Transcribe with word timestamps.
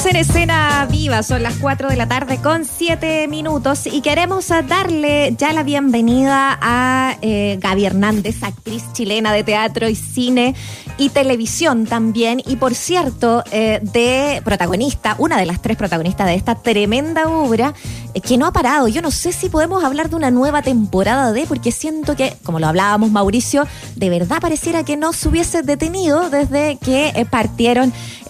Estamos 0.00 0.16
en 0.16 0.30
escena 0.30 0.88
viva, 0.90 1.22
son 1.22 1.42
las 1.42 1.56
4 1.56 1.90
de 1.90 1.96
la 1.96 2.08
tarde 2.08 2.38
con 2.38 2.64
7 2.64 3.28
minutos 3.28 3.86
y 3.86 4.00
queremos 4.00 4.48
darle 4.48 5.34
ya 5.36 5.52
la 5.52 5.62
bienvenida 5.62 6.58
a 6.58 7.18
eh, 7.20 7.58
Gaby 7.60 7.84
Hernández, 7.84 8.42
actriz 8.42 8.82
chilena 8.94 9.30
de 9.34 9.44
teatro 9.44 9.90
y 9.90 9.94
cine 9.94 10.54
y 10.96 11.10
televisión 11.10 11.84
también 11.84 12.42
y 12.46 12.56
por 12.56 12.74
cierto 12.74 13.44
eh, 13.52 13.80
de 13.82 14.40
protagonista, 14.42 15.16
una 15.18 15.36
de 15.36 15.44
las 15.44 15.60
tres 15.60 15.76
protagonistas 15.76 16.26
de 16.28 16.34
esta 16.34 16.54
tremenda 16.54 17.28
obra 17.28 17.74
eh, 18.14 18.22
que 18.22 18.38
no 18.38 18.46
ha 18.46 18.52
parado. 18.54 18.88
Yo 18.88 19.02
no 19.02 19.10
sé 19.10 19.32
si 19.32 19.50
podemos 19.50 19.84
hablar 19.84 20.08
de 20.08 20.16
una 20.16 20.30
nueva 20.30 20.62
temporada 20.62 21.32
de, 21.32 21.44
porque 21.46 21.72
siento 21.72 22.16
que, 22.16 22.38
como 22.42 22.58
lo 22.58 22.68
hablábamos 22.68 23.10
Mauricio, 23.10 23.66
de 23.96 24.08
verdad 24.08 24.40
pareciera 24.40 24.82
que 24.82 24.96
no 24.96 25.12
se 25.12 25.28
hubiese 25.28 25.60
detenido 25.60 26.30
desde 26.30 26.78
que 26.78 27.26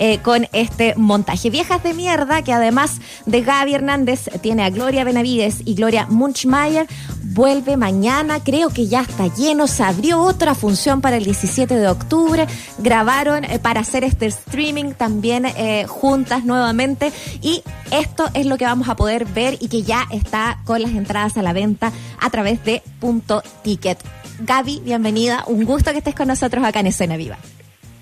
eh, 0.01 0.19
con 0.23 0.49
este 0.53 0.95
montaje. 0.97 1.51
Viejas 1.51 1.83
de 1.83 1.93
mierda, 1.93 2.43
que 2.43 2.55
además 2.55 3.01
de 3.27 3.43
Gaby 3.43 3.75
Hernández 3.75 4.31
tiene 4.41 4.65
a 4.65 4.71
Gloria 4.71 5.05
Benavides 5.05 5.59
y 5.67 5.75
Gloria 5.75 6.07
Munchmeyer, 6.09 6.87
vuelve 7.23 7.77
mañana, 7.77 8.43
creo 8.43 8.71
que 8.71 8.89
ya 8.89 9.03
está 9.03 9.27
lleno, 9.27 9.67
se 9.67 9.83
abrió 9.83 10.23
otra 10.23 10.55
función 10.55 11.03
para 11.03 11.19
el 11.19 11.25
17 11.25 11.77
de 11.77 11.87
octubre, 11.87 12.47
grabaron 12.79 13.45
eh, 13.45 13.59
para 13.59 13.81
hacer 13.81 14.03
este 14.05 14.25
streaming 14.25 14.93
también 14.93 15.45
eh, 15.45 15.85
juntas 15.87 16.45
nuevamente 16.45 17.13
y 17.43 17.63
esto 17.91 18.25
es 18.33 18.47
lo 18.47 18.57
que 18.57 18.65
vamos 18.65 18.89
a 18.89 18.97
poder 18.97 19.27
ver 19.27 19.59
y 19.61 19.69
que 19.69 19.83
ya 19.83 20.07
está 20.11 20.61
con 20.65 20.81
las 20.81 20.93
entradas 20.93 21.37
a 21.37 21.43
la 21.43 21.53
venta 21.53 21.93
a 22.19 22.31
través 22.31 22.65
de 22.65 22.83
Punto 23.01 23.43
Ticket. 23.63 23.99
Gaby, 24.41 24.81
bienvenida, 24.83 25.45
un 25.47 25.65
gusto 25.65 25.93
que 25.93 25.99
estés 25.99 26.15
con 26.15 26.29
nosotros 26.29 26.65
acá 26.65 26.81
en 26.81 26.87
Escena 26.87 27.19
Viva. 27.19 27.37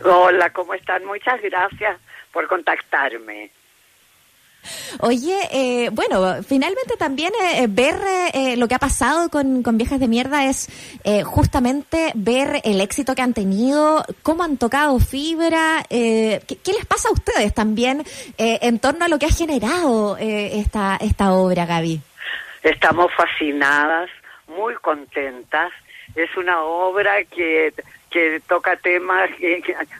Hola, 0.04 0.50
¿cómo 0.50 0.74
están? 0.74 1.04
Muchas 1.04 1.40
gracias 1.42 1.98
por 2.32 2.46
contactarme. 2.46 3.50
Oye, 5.00 5.36
eh, 5.52 5.88
bueno, 5.92 6.42
finalmente 6.42 6.96
también 6.98 7.32
eh, 7.40 7.66
ver 7.68 7.94
eh, 8.34 8.56
lo 8.56 8.68
que 8.68 8.74
ha 8.74 8.78
pasado 8.78 9.28
con, 9.30 9.62
Viejas 9.78 10.00
de 10.00 10.08
Mierda 10.08 10.44
es 10.46 10.68
justamente 11.24 12.12
ver 12.14 12.60
el 12.64 12.80
éxito 12.80 13.14
que 13.14 13.22
han 13.22 13.32
tenido, 13.32 14.04
cómo 14.22 14.42
han 14.42 14.56
tocado 14.58 14.98
fibra, 14.98 15.84
qué, 15.88 16.42
les 16.66 16.86
pasa 16.86 17.08
a 17.08 17.12
ustedes 17.12 17.54
también 17.54 18.04
en 18.36 18.78
torno 18.80 19.04
a 19.04 19.08
lo 19.08 19.18
que 19.18 19.26
ha 19.26 19.30
generado 19.30 20.16
esta, 20.18 20.96
esta 21.00 21.32
obra, 21.32 21.64
Gaby. 21.64 22.00
Estamos 22.62 23.12
fascinadas, 23.14 24.10
muy 24.48 24.74
contentas. 24.76 25.72
Es 26.14 26.36
una 26.36 26.62
obra 26.62 27.24
que 27.24 27.72
que 28.10 28.40
toca 28.46 28.76
temas 28.76 29.30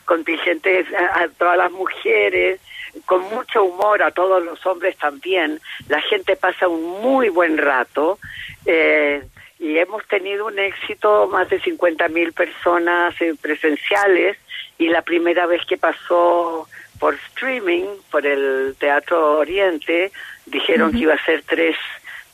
contingentes 0.05 0.87
a 0.95 1.29
todas 1.37 1.59
las 1.59 1.71
mujeres, 1.71 2.61
con 3.05 3.23
mucho 3.25 3.65
humor 3.65 4.03
a 4.03 4.11
todos 4.11 4.43
los 4.43 4.65
hombres 4.67 4.97
también. 4.97 5.61
La 5.89 6.01
gente 6.01 6.37
pasa 6.37 6.69
un 6.69 7.03
muy 7.03 7.29
buen 7.29 7.59
rato 7.59 8.19
eh, 8.65 9.23
y 9.59 9.79
hemos 9.79 10.07
tenido 10.07 10.47
un 10.47 10.59
éxito, 10.59 11.29
más 11.29 11.49
de 11.51 11.61
50 11.61 12.09
mil 12.09 12.33
personas 12.33 13.15
presenciales 13.41 14.37
y 14.79 14.89
la 14.89 15.03
primera 15.03 15.47
vez 15.47 15.65
que 15.67 15.77
pasó 15.77 16.69
por 16.99 17.15
streaming, 17.15 17.85
por 18.11 18.27
el 18.27 18.75
Teatro 18.79 19.39
Oriente, 19.39 20.11
dijeron 20.47 20.93
que 20.93 20.99
iba 20.99 21.15
a 21.15 21.25
ser 21.25 21.43
tres 21.43 21.77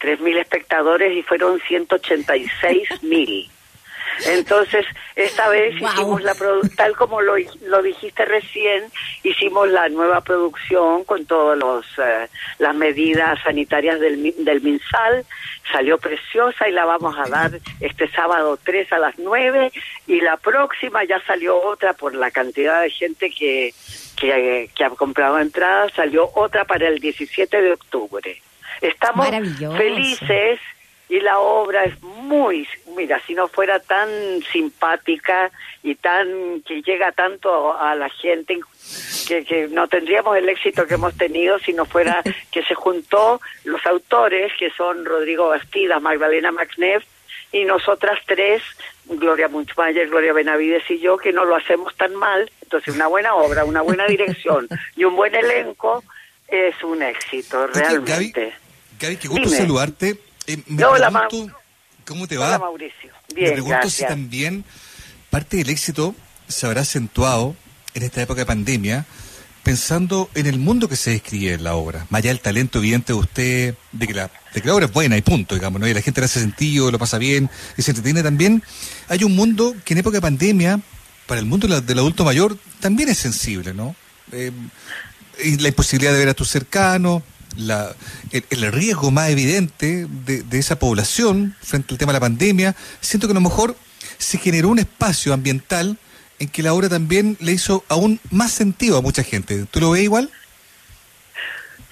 tres 0.04 0.20
mil 0.20 0.36
espectadores 0.36 1.16
y 1.16 1.22
fueron 1.22 1.58
186 1.60 3.02
mil. 3.02 3.50
Entonces, 4.26 4.86
esta 5.16 5.48
vez 5.48 5.74
hicimos 5.74 6.22
la 6.22 6.34
tal 6.76 6.96
como 6.96 7.20
lo, 7.20 7.34
lo 7.66 7.82
dijiste 7.82 8.24
recién, 8.24 8.84
hicimos 9.22 9.68
la 9.68 9.88
nueva 9.88 10.20
producción 10.20 11.04
con 11.04 11.26
todas 11.26 11.84
eh, 11.98 12.28
las 12.58 12.74
medidas 12.74 13.40
sanitarias 13.42 14.00
del, 14.00 14.34
del 14.44 14.60
MinSal, 14.60 15.24
salió 15.70 15.98
preciosa 15.98 16.68
y 16.68 16.72
la 16.72 16.84
vamos 16.84 17.16
a 17.18 17.28
dar 17.28 17.50
este 17.80 18.08
sábado 18.10 18.58
3 18.62 18.92
a 18.92 18.98
las 18.98 19.18
9 19.18 19.72
y 20.06 20.20
la 20.20 20.36
próxima 20.36 21.04
ya 21.04 21.20
salió 21.26 21.60
otra 21.60 21.92
por 21.94 22.14
la 22.14 22.30
cantidad 22.30 22.82
de 22.82 22.90
gente 22.90 23.30
que, 23.30 23.74
que, 24.16 24.70
que 24.74 24.84
ha 24.84 24.90
comprado 24.90 25.38
entradas, 25.38 25.92
salió 25.94 26.30
otra 26.34 26.64
para 26.64 26.88
el 26.88 26.98
17 27.00 27.62
de 27.62 27.72
octubre. 27.72 28.40
Estamos 28.80 29.28
felices 29.76 30.60
y 31.14 31.20
la 31.20 31.38
obra 31.38 31.84
es 31.84 32.02
muy, 32.02 32.66
mira, 32.96 33.20
si 33.24 33.34
no 33.34 33.46
fuera 33.46 33.78
tan 33.78 34.08
simpática 34.52 35.48
y 35.84 35.94
tan 35.94 36.60
que 36.62 36.82
llega 36.82 37.12
tanto 37.12 37.78
a 37.78 37.94
la 37.94 38.08
gente 38.08 38.58
que, 39.28 39.44
que 39.44 39.68
no 39.68 39.86
tendríamos 39.86 40.36
el 40.36 40.48
éxito 40.48 40.88
que 40.88 40.94
hemos 40.94 41.16
tenido 41.16 41.60
si 41.60 41.72
no 41.72 41.84
fuera 41.84 42.20
que 42.50 42.64
se 42.64 42.74
juntó 42.74 43.40
los 43.62 43.86
autores 43.86 44.52
que 44.58 44.70
son 44.70 45.04
Rodrigo 45.04 45.50
Bastidas, 45.50 46.02
Magdalena 46.02 46.50
Macneff 46.50 47.04
y 47.52 47.64
nosotras 47.64 48.18
tres, 48.26 48.60
Gloria 49.04 49.46
Munchmayer, 49.46 50.08
Gloria 50.08 50.32
Benavides 50.32 50.90
y 50.90 50.98
yo, 50.98 51.16
que 51.16 51.32
no 51.32 51.44
lo 51.44 51.54
hacemos 51.54 51.94
tan 51.94 52.16
mal. 52.16 52.50
Entonces, 52.60 52.92
una 52.92 53.06
buena 53.06 53.36
obra, 53.36 53.64
una 53.64 53.82
buena 53.82 54.08
dirección 54.08 54.66
y 54.96 55.04
un 55.04 55.14
buen 55.14 55.32
elenco 55.36 56.02
es 56.48 56.74
un 56.82 57.00
éxito, 57.04 57.68
realmente. 57.68 58.52
Gaby, 58.98 59.16
qué 59.16 59.28
gusto 59.28 59.48
saludarte. 59.48 60.18
Eh, 60.46 60.62
me 60.66 60.84
Hola, 60.84 61.28
¿cómo 62.06 62.26
te 62.26 62.36
va? 62.36 62.58
Mauricio. 62.58 63.10
Bien, 63.34 63.48
me 63.48 63.52
pregunto 63.52 63.90
si 63.90 64.04
también 64.04 64.64
parte 65.30 65.56
del 65.56 65.70
éxito 65.70 66.14
se 66.48 66.66
habrá 66.66 66.82
acentuado 66.82 67.56
en 67.94 68.02
esta 68.02 68.22
época 68.22 68.40
de 68.40 68.46
pandemia 68.46 69.06
pensando 69.64 70.28
en 70.34 70.46
el 70.46 70.58
mundo 70.58 70.88
que 70.88 70.96
se 70.96 71.10
describe 71.10 71.54
en 71.54 71.64
la 71.64 71.74
obra, 71.74 72.06
más 72.10 72.18
allá 72.18 72.30
del 72.30 72.40
talento 72.40 72.78
evidente 72.78 73.14
de 73.14 73.18
usted, 73.18 73.74
de 73.92 74.06
que 74.06 74.12
la, 74.12 74.30
de 74.52 74.60
que 74.60 74.68
la 74.68 74.74
obra 74.74 74.84
es 74.84 74.92
buena 74.92 75.16
y 75.16 75.22
punto, 75.22 75.54
digamos, 75.54 75.80
¿no? 75.80 75.88
y 75.88 75.94
la 75.94 76.02
gente 76.02 76.20
le 76.20 76.26
hace 76.26 76.38
sentido, 76.38 76.90
lo 76.90 76.98
pasa 76.98 77.16
bien, 77.16 77.48
y 77.78 77.82
se 77.82 77.92
entretiene 77.92 78.22
también, 78.22 78.62
hay 79.08 79.24
un 79.24 79.34
mundo 79.34 79.74
que 79.84 79.94
en 79.94 79.98
época 80.00 80.18
de 80.18 80.20
pandemia, 80.20 80.80
para 81.26 81.40
el 81.40 81.46
mundo 81.46 81.66
del 81.66 81.98
adulto 81.98 82.24
mayor, 82.24 82.58
también 82.80 83.08
es 83.08 83.16
sensible, 83.16 83.72
¿no? 83.72 83.96
Eh, 84.32 84.52
la 85.58 85.68
imposibilidad 85.68 86.12
de 86.12 86.18
ver 86.18 86.28
a 86.28 86.34
tus 86.34 86.50
cercanos, 86.50 87.22
la, 87.56 87.94
el, 88.30 88.72
riesgo 88.72 89.10
más 89.10 89.30
evidente 89.30 90.06
de, 90.08 90.58
esa 90.58 90.78
población 90.78 91.56
frente 91.62 91.94
al 91.94 91.98
tema 91.98 92.12
de 92.12 92.16
la 92.16 92.20
pandemia, 92.20 92.74
siento 93.00 93.26
que 93.26 93.32
a 93.32 93.34
lo 93.34 93.40
mejor 93.40 93.76
se 94.18 94.38
generó 94.38 94.68
un 94.68 94.78
espacio 94.78 95.32
ambiental 95.32 95.98
en 96.38 96.48
que 96.48 96.62
la 96.62 96.74
obra 96.74 96.88
también 96.88 97.36
le 97.40 97.52
hizo 97.52 97.84
aún 97.88 98.20
más 98.30 98.52
sentido 98.52 98.98
a 98.98 99.02
mucha 99.02 99.22
gente. 99.22 99.66
¿Tú 99.70 99.80
lo 99.80 99.92
ves 99.92 100.02
igual? 100.02 100.30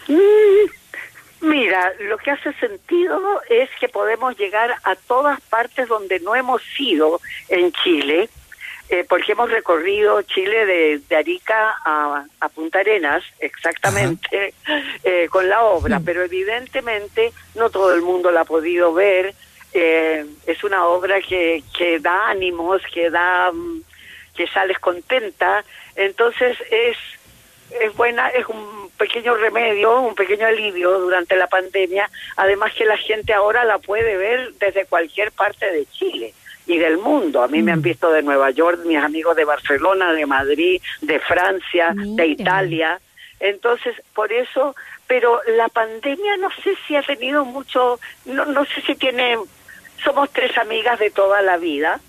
Mm, 0.09 1.47
mira, 1.49 1.93
lo 2.01 2.19
que 2.19 2.31
hace 2.31 2.53
sentido 2.55 3.21
es 3.49 3.69
que 3.81 3.89
podemos 3.89 4.37
llegar 4.37 4.75
a 4.85 4.95
todas 4.95 5.41
partes 5.43 5.89
donde 5.89 6.21
no 6.21 6.35
hemos 6.35 6.63
sido 6.77 7.21
en 7.49 7.73
Chile 7.73 8.29
eh, 8.93 9.07
porque 9.09 9.33
hemos 9.33 9.51
recorrido 9.51 10.21
Chile 10.21 10.67
de, 10.67 11.17
Arica 11.17 11.77
a, 11.83 12.27
Punta 12.55 12.81
Arenas, 12.81 13.25
exactamente, 13.39 14.53
eh, 15.03 15.29
con 15.31 15.49
la 15.49 15.63
obra, 15.63 15.99
mm. 15.99 16.05
pero 16.05 16.23
evidentemente 16.23 17.33
no 17.55 17.71
todo 17.71 17.95
el 17.95 18.03
mundo 18.03 18.31
la 18.31 18.43
ha 18.43 18.45
podido 18.45 18.93
ver. 18.93 19.35
Eh, 19.73 20.27
es 20.47 20.63
una 20.63 20.85
obra 20.85 21.23
que, 21.23 21.65
que 21.75 22.01
da 22.01 22.29
ánimos, 22.29 22.83
que 22.93 23.09
da, 23.09 23.51
mm, 23.51 23.81
que 24.37 24.47
sales 24.49 24.79
contenta, 24.79 25.65
entonces 25.97 26.59
es 26.71 26.99
es 27.81 27.97
buena, 27.97 28.29
es 28.29 28.47
un 28.49 28.91
pequeño 28.99 29.35
remedio, 29.37 30.03
un 30.03 30.15
pequeño 30.15 30.47
alivio 30.47 30.99
durante 31.01 31.35
la 31.37 31.47
pandemia, 31.47 32.11
además 32.37 32.75
que 32.75 32.85
la 32.85 32.99
gente 32.99 33.33
ahora 33.33 33.65
la 33.65 33.79
puede 33.79 34.19
ver 34.19 34.53
desde 34.61 34.85
cualquier 34.85 35.33
parte 35.33 35.65
de 35.73 35.87
Chile 35.87 36.35
y 36.67 36.79
del 36.79 36.99
mundo. 36.99 37.43
A 37.43 37.49
mí 37.49 37.63
me 37.63 37.73
han 37.73 37.81
mm. 37.81 37.83
visto 37.83 38.11
de 38.11 38.23
Nueva 38.23 38.51
York, 38.51 38.81
mis 38.85 38.99
amigos 38.99 39.37
de 39.37 39.45
Barcelona, 39.45 40.13
de 40.13 40.27
Madrid, 40.27 40.81
de 41.01 41.19
Francia, 41.21 41.93
de 41.95 42.27
Italia. 42.27 43.01
Entonces, 43.41 43.95
por 44.15 44.33
eso, 44.33 44.77
pero 45.07 45.41
la 45.57 45.69
pandemia 45.69 46.37
no 46.37 46.49
sé 46.63 46.77
si 46.87 46.95
ha 46.95 47.03
tenido 47.03 47.45
mucho, 47.45 47.99
no, 48.25 48.45
no 48.47 48.65
sé 48.65 48.81
si 48.83 48.95
tiene, 48.95 49.37
somos 50.03 50.31
tres 50.31 50.57
amigas 50.59 50.99
de 51.01 51.11
toda 51.11 51.43
la 51.43 51.57
vida, 51.57 52.01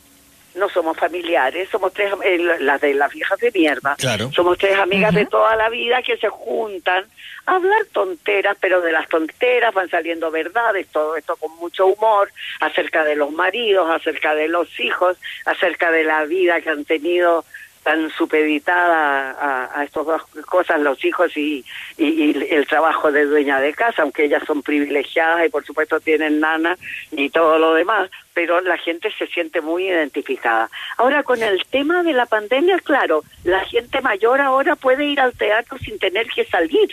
no 0.56 0.70
somos 0.70 0.98
familiares, 0.98 1.70
somos 1.70 1.94
tres, 1.94 2.14
eh, 2.24 2.38
las 2.60 2.82
de 2.82 2.94
las 2.94 3.12
viejas 3.12 3.40
de 3.40 3.52
mierda, 3.52 3.96
somos 4.34 4.58
tres 4.58 4.78
amigas 4.78 5.14
de 5.14 5.26
toda 5.26 5.56
la 5.56 5.70
vida 5.70 6.02
que 6.02 6.18
se 6.18 6.30
juntan 6.30 7.06
a 7.46 7.56
hablar 7.56 7.86
tonteras, 7.92 8.58
pero 8.60 8.82
de 8.82 8.92
las 8.92 9.08
tonteras 9.10 9.74
van 9.74 9.90
saliendo 9.90 10.32
verdades, 10.32 10.88
todo 10.88 11.16
esto 11.16 11.36
con 11.36 11.56
mucho 11.58 11.88
humor, 11.88 12.32
acerca 12.60 13.04
de 13.04 13.16
los 13.16 13.32
maridos, 13.32 13.90
acerca 13.90 14.36
de 14.36 14.48
los 14.48 14.80
hijos, 14.80 15.18
acerca 15.46 15.92
de 15.92 16.04
la 16.04 16.26
vida 16.26 16.62
que 16.62 16.70
han 16.70 16.86
tenido 16.86 17.44
tan 17.84 18.10
supeditada 18.12 19.32
a, 19.32 19.80
a 19.80 19.84
estas 19.84 20.06
dos 20.06 20.22
cosas, 20.46 20.80
los 20.80 21.04
hijos 21.04 21.36
y, 21.38 21.64
y, 21.98 22.54
el 22.54 22.66
trabajo 22.66 23.12
de 23.12 23.26
dueña 23.26 23.60
de 23.60 23.74
casa, 23.74 24.02
aunque 24.02 24.26
ellas 24.26 24.44
son 24.48 24.64
privilegiadas 24.64 25.46
y 25.46 25.50
por 25.50 25.66
supuesto 25.66 26.00
tienen 26.00 26.40
nana 26.40 26.78
y 27.12 27.30
todo 27.30 27.60
lo 27.60 27.74
demás, 27.74 28.10
pero 28.34 28.62
la 28.62 28.78
gente 28.78 29.12
se 29.18 29.28
siente 29.28 29.62
muy 29.62 29.88
identificada. 29.88 30.70
Ahora, 30.98 31.24
con 31.24 31.44
el 31.44 31.64
tema 31.70 32.04
de 32.04 32.14
la 32.14 32.26
pandemia, 32.26 32.80
claro, 32.80 33.24
la 33.44 33.60
gente 33.66 34.02
mayor 34.02 34.42
ahora 34.42 34.76
puede 34.76 35.06
ir 35.06 35.20
al 35.20 35.34
teatro 35.34 35.78
sin 35.80 36.00
tener 36.00 36.28
que 36.28 36.46
salir. 36.46 36.90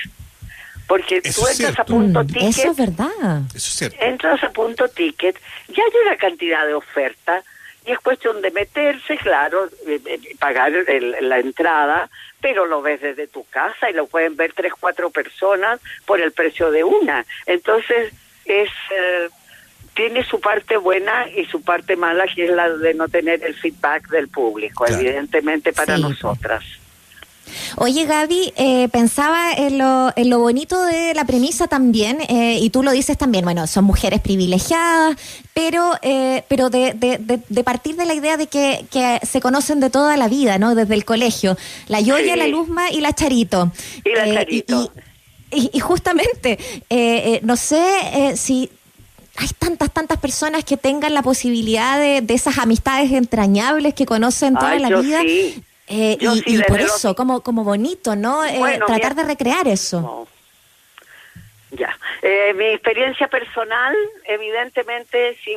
Porque 0.86 1.20
Eso 1.22 1.42
tú 1.42 1.48
entras 1.48 1.78
a 1.78 1.84
punto 1.84 2.24
Mm, 2.24 2.26
ticket, 2.26 2.48
Eso 2.48 2.70
es 2.72 2.76
verdad. 2.76 3.42
Eso 3.54 3.56
es 3.56 3.62
cierto. 3.62 3.96
entras 4.00 4.42
a 4.42 4.50
punto 4.50 4.88
ticket, 4.88 5.36
ya 5.68 5.84
hay 5.84 5.92
una 6.04 6.16
cantidad 6.16 6.66
de 6.66 6.74
oferta 6.74 7.44
y 7.86 7.92
es 7.92 7.98
cuestión 8.00 8.42
de 8.42 8.50
meterse, 8.50 9.16
claro, 9.16 9.66
eh, 9.86 10.00
eh, 10.04 10.20
pagar 10.38 10.72
el- 10.72 11.16
la 11.28 11.38
entrada, 11.38 12.08
pero 12.40 12.66
lo 12.66 12.82
ves 12.82 13.00
desde 13.00 13.26
tu 13.26 13.44
casa 13.48 13.88
y 13.90 13.94
lo 13.94 14.06
pueden 14.06 14.36
ver 14.36 14.52
tres, 14.52 14.72
cuatro 14.78 15.10
personas 15.10 15.80
por 16.06 16.20
el 16.20 16.32
precio 16.32 16.70
de 16.70 16.84
una. 16.84 17.24
Entonces, 17.46 18.12
es 18.44 18.70
eh, 18.90 19.28
tiene 19.94 20.22
su 20.24 20.40
parte 20.40 20.76
buena 20.76 21.28
y 21.28 21.44
su 21.46 21.62
parte 21.62 21.96
mala, 21.96 22.24
que 22.32 22.44
es 22.44 22.50
la 22.50 22.70
de 22.70 22.94
no 22.94 23.08
tener 23.08 23.42
el 23.44 23.54
feedback 23.54 24.08
del 24.08 24.28
público, 24.28 24.84
Claro. 24.84 25.00
evidentemente 25.00 25.72
para 25.72 25.96
Sí. 25.96 26.02
nosotras. 26.02 26.64
Oye, 27.76 28.04
Gaby, 28.06 28.52
eh, 28.56 28.88
pensaba 28.88 29.52
en 29.52 29.78
lo, 29.78 30.12
en 30.16 30.30
lo 30.30 30.38
bonito 30.38 30.82
de 30.84 31.14
la 31.14 31.24
premisa 31.24 31.66
también, 31.68 32.18
eh, 32.28 32.58
y 32.60 32.70
tú 32.70 32.82
lo 32.82 32.90
dices 32.92 33.16
también, 33.18 33.44
bueno, 33.44 33.66
son 33.66 33.84
mujeres 33.84 34.20
privilegiadas, 34.20 35.16
pero 35.54 35.92
eh, 36.02 36.44
pero 36.48 36.70
de, 36.70 36.92
de, 36.94 37.18
de- 37.18 37.40
de 37.48 37.64
partir 37.64 37.96
de 37.96 38.04
la 38.06 38.14
idea 38.14 38.36
de 38.36 38.46
que, 38.46 38.84
que 38.90 39.20
se 39.26 39.40
conocen 39.40 39.80
de 39.80 39.90
toda 39.90 40.16
la 40.16 40.28
vida, 40.28 40.58
¿no? 40.58 40.74
Desde 40.74 40.94
el 40.94 41.04
colegio. 41.04 41.56
La 41.88 42.00
Yoya, 42.00 42.34
Sí. 42.34 42.38
la 42.38 42.46
Luzma 42.46 42.90
y 42.90 43.00
la 43.00 43.12
Charito. 43.12 43.70
Y 44.04 44.10
la 44.16 44.26
Eh, 44.26 44.34
Charito. 44.34 44.92
y- 45.52 45.60
y- 45.62 45.70
y 45.72 45.80
justamente, 45.80 46.52
eh, 46.52 46.58
eh, 46.90 47.40
no 47.42 47.56
sé 47.56 48.34
si 48.36 48.70
hay 49.36 49.48
tantas, 49.58 49.90
tantas 49.92 50.18
personas 50.18 50.64
que 50.64 50.76
tengan 50.76 51.14
la 51.14 51.22
posibilidad 51.22 51.98
de, 51.98 52.20
de 52.20 52.34
esas 52.34 52.58
amistades 52.58 53.10
entrañables 53.12 53.94
que 53.94 54.04
conocen 54.06 54.54
toda 54.54 54.70
Ay, 54.72 54.80
la 54.80 55.00
vida. 55.00 55.20
sí. 55.22 55.62
Eh, 55.90 56.16
y, 56.20 56.26
sí, 56.28 56.42
y 56.46 56.56
desde 56.56 56.68
por 56.68 56.80
eso, 56.80 57.14
como, 57.16 57.42
como 57.42 57.64
bonito, 57.64 58.14
¿no? 58.16 58.44
Eh, 58.44 58.80
tratar 58.86 59.14
de 59.16 59.24
recrear 59.24 59.66
eso. 59.68 60.00
No. 60.00 60.28
Ya. 61.72 61.96
Eh, 62.22 62.52
mi 62.54 62.66
experiencia 62.66 63.28
personal, 63.28 63.94
evidentemente, 64.24 65.36
sí, 65.44 65.56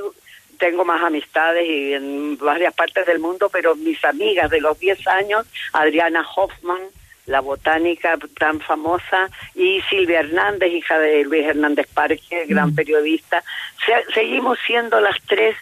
tengo 0.60 0.86
más 0.86 1.02
amistades 1.04 1.68
y 1.68 1.94
en 1.94 2.38
varias 2.38 2.74
partes 2.74 3.06
del 3.06 3.20
mundo, 3.20 3.50
pero 3.52 3.76
mis 3.76 4.04
amigas 4.06 4.50
de 4.50 4.62
los 4.62 4.80
10 4.80 5.08
años, 5.08 5.46
Adriana 5.74 6.26
Hoffman, 6.36 6.82
la 7.26 7.40
botánica 7.40 8.18
tan 8.38 8.60
famosa, 8.60 9.30
y 9.56 9.82
Silvia 9.90 10.20
Hernández, 10.20 10.72
hija 10.72 11.00
de 11.00 11.24
Luis 11.24 11.46
Hernández 11.46 11.88
Parque, 11.94 12.46
gran 12.48 12.72
Mm. 12.72 12.76
periodista, 12.76 13.44
se- 13.86 14.14
seguimos 14.14 14.60
siendo 14.68 15.00
las 15.00 15.16
tres 15.28 15.56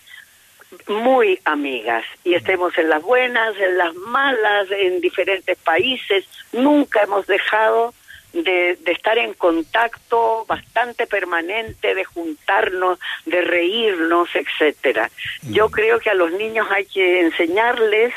muy 0.87 1.39
amigas 1.45 2.03
y 2.23 2.33
estemos 2.35 2.77
en 2.77 2.89
las 2.89 3.01
buenas, 3.01 3.55
en 3.57 3.77
las 3.77 3.93
malas, 3.95 4.67
en 4.71 5.01
diferentes 5.01 5.57
países. 5.57 6.25
Nunca 6.51 7.03
hemos 7.03 7.27
dejado 7.27 7.93
de, 8.33 8.77
de 8.81 8.91
estar 8.91 9.17
en 9.17 9.33
contacto 9.33 10.45
bastante 10.47 11.07
permanente, 11.07 11.93
de 11.93 12.05
juntarnos, 12.05 12.99
de 13.25 13.41
reírnos, 13.41 14.29
etcétera. 14.33 15.09
Yo 15.43 15.69
creo 15.69 15.99
que 15.99 16.09
a 16.09 16.13
los 16.13 16.31
niños 16.31 16.67
hay 16.71 16.85
que 16.85 17.21
enseñarles 17.21 18.13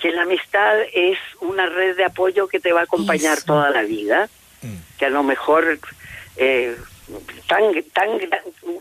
que 0.00 0.12
la 0.12 0.22
amistad 0.22 0.80
es 0.94 1.18
una 1.40 1.66
red 1.66 1.96
de 1.96 2.04
apoyo 2.04 2.46
que 2.46 2.60
te 2.60 2.72
va 2.72 2.80
a 2.80 2.84
acompañar 2.84 3.38
Eso. 3.38 3.46
toda 3.46 3.70
la 3.70 3.82
vida 3.82 4.28
Mm. 4.62 4.74
que 4.98 5.06
a 5.06 5.10
lo 5.10 5.22
mejor 5.22 5.78
eh, 6.36 6.76
tan 7.46 7.62
tan 7.92 8.08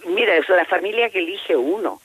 mira 0.07 0.35
es 0.35 0.49
la 0.49 0.65
familia 0.65 1.09
que 1.09 1.19
elige 1.19 1.55
uno 1.55 2.01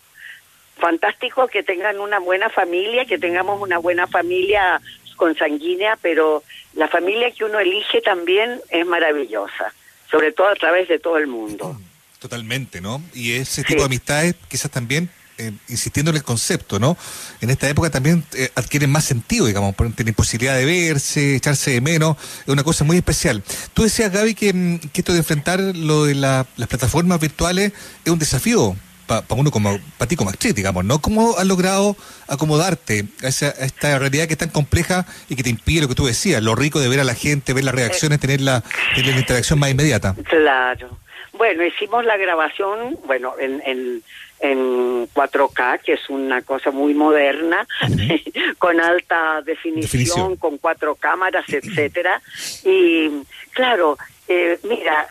fantástico 0.86 1.46
que 1.46 1.62
tengan 1.62 1.96
una 2.00 2.18
buena 2.18 2.50
familia 2.50 3.06
que 3.06 3.16
tengamos 3.26 3.62
una 3.62 3.78
buena 3.78 4.06
familia 4.08 4.80
consanguínea 5.16 5.96
pero 6.02 6.42
la 6.74 6.88
familia 6.88 7.30
que 7.30 7.44
uno 7.44 7.58
elige 7.60 8.00
también 8.02 8.60
es 8.70 8.84
maravillosa 8.86 9.72
sobre 10.10 10.32
todo 10.32 10.48
a 10.48 10.56
través 10.56 10.88
de 10.88 10.98
todo 10.98 11.16
el 11.18 11.28
mundo 11.28 11.78
Totalmente, 12.18 12.80
¿no? 12.80 13.02
Y 13.14 13.32
ese 13.32 13.62
Sí. 13.62 13.66
tipo 13.68 13.80
de 13.80 13.86
amistades 13.86 14.36
quizás 14.48 14.70
también, 14.70 15.10
eh, 15.38 15.50
insistiendo 15.68 16.12
en 16.12 16.18
el 16.18 16.22
concepto, 16.22 16.78
¿no? 16.78 16.96
En 17.40 17.50
esta 17.50 17.68
época 17.68 17.90
también 17.90 18.22
eh, 18.34 18.48
adquieren 18.54 18.90
más 18.90 19.04
sentido, 19.04 19.46
digamos, 19.46 19.74
tienen 19.96 20.14
posibilidad 20.14 20.54
de 20.56 20.64
verse, 20.64 21.34
echarse 21.34 21.72
de 21.72 21.80
menos, 21.80 22.16
es 22.42 22.48
una 22.48 22.62
cosa 22.62 22.84
muy 22.84 22.96
especial. 22.96 23.42
Tú 23.74 23.82
decías, 23.82 24.12
Gaby, 24.12 24.36
que, 24.36 24.52
mm, 24.54 24.78
que 24.92 25.00
esto 25.00 25.12
de 25.12 25.18
enfrentar 25.18 25.58
lo 25.58 26.04
de 26.04 26.14
la- 26.14 26.46
las 26.56 26.68
plataformas 26.68 27.18
virtuales 27.18 27.72
es 28.04 28.12
un 28.12 28.20
desafío 28.20 28.76
para 29.06 29.24
uno 29.30 29.50
como, 29.50 29.78
para 29.98 30.08
ti 30.08 30.16
como 30.16 30.30
actriz, 30.30 30.54
digamos, 30.54 30.84
¿no? 30.84 31.00
¿Cómo 31.00 31.36
has 31.38 31.46
logrado 31.46 31.96
acomodarte 32.28 33.04
a, 33.22 33.28
esa, 33.28 33.46
a 33.46 33.64
esta 33.64 33.98
realidad 33.98 34.26
que 34.26 34.34
es 34.34 34.38
tan 34.38 34.50
compleja 34.50 35.06
y 35.28 35.36
que 35.36 35.42
te 35.42 35.50
impide 35.50 35.82
lo 35.82 35.88
que 35.88 35.94
tú 35.94 36.06
decías, 36.06 36.42
lo 36.42 36.54
rico 36.54 36.80
de 36.80 36.88
ver 36.88 37.00
a 37.00 37.04
la 37.04 37.14
gente, 37.14 37.52
ver 37.52 37.64
las 37.64 37.74
reacciones, 37.74 38.20
tener 38.20 38.40
la, 38.40 38.62
tener 38.94 39.14
la 39.14 39.20
interacción 39.20 39.58
más 39.58 39.70
inmediata? 39.70 40.14
Claro. 40.24 40.98
Bueno, 41.32 41.64
hicimos 41.64 42.04
la 42.04 42.16
grabación, 42.16 42.98
bueno, 43.06 43.34
en, 43.40 43.62
en, 43.64 44.02
en 44.40 45.08
4K, 45.08 45.80
que 45.80 45.94
es 45.94 46.10
una 46.10 46.42
cosa 46.42 46.70
muy 46.70 46.92
moderna, 46.94 47.66
con 48.58 48.80
alta 48.80 49.40
definición, 49.42 49.80
Definición. 49.82 50.36
con 50.36 50.58
cuatro 50.58 50.94
cámaras, 50.94 51.44
etcétera. 51.48 52.20
Y 52.64 53.10
claro, 53.52 53.96
eh, 54.28 54.58
mira, 54.64 55.08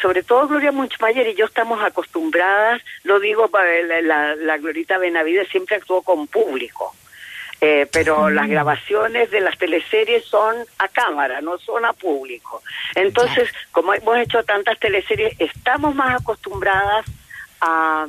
sobre 0.00 0.22
todo 0.22 0.48
Gloria 0.48 0.72
Munchmayer 0.72 1.26
y 1.28 1.34
yo 1.34 1.46
estamos 1.46 1.82
acostumbradas, 1.82 2.82
lo 3.02 3.20
digo 3.20 3.48
para 3.48 3.82
la, 3.82 4.00
la, 4.00 4.34
la 4.36 4.58
Glorita 4.58 4.98
Benavides 4.98 5.48
siempre 5.48 5.76
actuó 5.76 6.02
con 6.02 6.26
público. 6.26 6.94
Eh, 7.60 7.86
pero 7.90 8.28
las 8.28 8.46
grabaciones 8.48 9.30
de 9.30 9.40
las 9.40 9.56
teleseries 9.56 10.24
son 10.26 10.54
a 10.78 10.88
cámara, 10.88 11.40
no 11.40 11.56
son 11.58 11.86
a 11.86 11.94
público. 11.94 12.62
Entonces, 12.94 13.48
como 13.72 13.94
hemos 13.94 14.18
hecho 14.18 14.42
tantas 14.44 14.78
teleseries, 14.78 15.34
estamos 15.38 15.94
más 15.94 16.20
acostumbradas 16.20 17.06
a, 17.62 18.06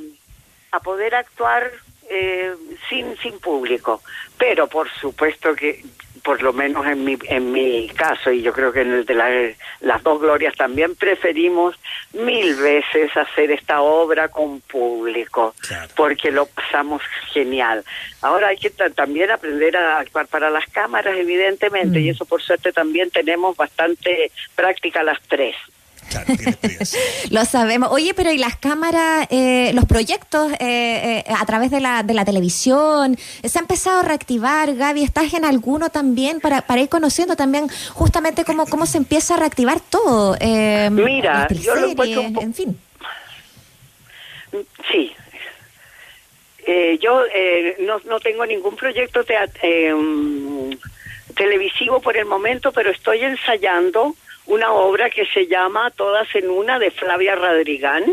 a 0.71 0.79
poder 0.81 1.15
actuar 1.15 1.71
eh, 2.09 2.53
sin 2.89 3.15
sin 3.17 3.39
público. 3.39 4.01
Pero 4.37 4.67
por 4.67 4.89
supuesto 4.89 5.55
que, 5.55 5.85
por 6.25 6.41
lo 6.41 6.51
menos 6.53 6.85
en 6.87 7.05
mi 7.05 7.17
en 7.29 7.51
mi 7.51 7.87
caso 7.89 8.31
y 8.31 8.41
yo 8.41 8.51
creo 8.51 8.73
que 8.73 8.81
en 8.81 8.91
el 8.93 9.05
de 9.05 9.13
la- 9.13 9.53
las 9.81 10.01
dos 10.01 10.19
glorias 10.19 10.55
también 10.55 10.95
preferimos 10.95 11.75
mil 12.13 12.55
veces 12.55 13.15
hacer 13.15 13.51
esta 13.51 13.81
obra 13.81 14.27
con 14.29 14.59
público 14.61 15.53
Claro. 15.67 15.87
porque 15.95 16.31
lo 16.31 16.47
pasamos 16.47 17.03
genial. 17.31 17.83
Ahora 18.21 18.47
hay 18.47 18.57
que 18.57 18.71
ta- 18.71 18.89
también 18.89 19.29
aprender 19.29 19.77
a 19.77 19.99
actuar 19.99 20.25
para 20.27 20.49
las 20.49 20.65
cámaras, 20.65 21.15
evidentemente, 21.15 21.99
Mm. 21.99 22.01
y 22.03 22.09
eso 22.09 22.25
por 22.25 22.41
suerte 22.41 22.73
también 22.73 23.11
tenemos 23.11 23.55
bastante 23.55 24.31
práctica 24.55 25.03
las 25.03 25.21
tres. 25.27 25.55
Claro, 26.15 26.35
tiene 26.37 26.51
experiencia. 26.51 26.99
Lo 27.31 27.45
sabemos. 27.45 27.89
Oye, 27.91 28.13
pero 28.13 28.31
¿y 28.31 28.37
las 28.37 28.55
cámaras, 28.55 29.27
eh, 29.29 29.71
los 29.73 29.85
proyectos 29.85 30.51
eh, 30.53 30.57
eh, 30.59 31.23
a 31.35 31.45
través 31.45 31.71
de 31.71 31.81
la, 31.81 32.03
de 32.03 32.13
la 32.13 32.25
televisión? 32.25 33.17
¿Se 33.43 33.59
ha 33.59 33.61
empezado 33.61 33.99
a 33.99 34.03
reactivar, 34.03 34.75
Gaby? 34.75 35.03
¿Estás 35.03 35.33
en 35.33 35.45
alguno 35.45 35.89
también 35.89 36.39
para, 36.39 36.61
para 36.61 36.81
ir 36.81 36.89
conociendo 36.89 37.35
también 37.35 37.67
justamente 37.93 38.45
cómo, 38.45 38.65
cómo 38.65 38.85
se 38.85 38.97
empieza 38.97 39.35
a 39.35 39.37
reactivar 39.37 39.79
todo? 39.79 40.37
Eh, 40.39 40.89
Mira, 40.91 41.47
yo 41.49 41.75
lo 41.75 41.87
encuentro 41.89 42.21
un 42.21 42.37
en 42.41 42.53
fin. 42.53 42.79
Sí. 44.91 45.11
Eh, 46.65 46.97
yo 46.99 47.23
eh, 47.31 47.75
no, 47.81 47.99
no 48.05 48.19
tengo 48.19 48.45
ningún 48.45 48.75
proyecto 48.75 49.23
eh, 49.61 49.93
mm, 49.93 50.71
televisivo 51.35 52.01
por 52.01 52.17
el 52.17 52.25
momento, 52.25 52.71
pero 52.71 52.89
estoy 52.89 53.21
ensayando 53.21 54.15
una 54.47 54.71
obra 54.71 55.09
que 55.09 55.25
se 55.25 55.47
llama 55.47 55.91
Todas 55.91 56.27
en 56.35 56.49
una 56.49 56.79
de 56.79 56.91
Flavia 56.91 57.35
Radrigán. 57.35 58.05